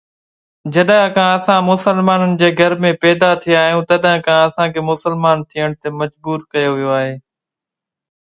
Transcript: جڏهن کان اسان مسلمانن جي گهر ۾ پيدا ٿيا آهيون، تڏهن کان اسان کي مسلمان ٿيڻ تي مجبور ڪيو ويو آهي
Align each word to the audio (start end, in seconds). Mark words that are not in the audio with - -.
جڏهن 0.73 1.11
کان 1.17 1.27
اسان 1.37 1.59
مسلمانن 1.71 2.31
جي 2.41 2.47
گهر 2.61 2.73
۾ 2.85 2.91
پيدا 3.03 3.29
ٿيا 3.43 3.59
آهيون، 3.65 3.85
تڏهن 3.91 4.23
کان 4.29 4.39
اسان 4.47 4.67
کي 4.77 4.81
مسلمان 4.89 5.45
ٿيڻ 5.53 5.67
تي 5.81 5.87
مجبور 6.01 6.39
ڪيو 6.55 6.71
ويو 6.79 6.89
آهي 6.99 7.13